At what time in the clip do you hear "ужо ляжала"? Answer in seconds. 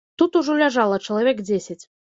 0.39-1.01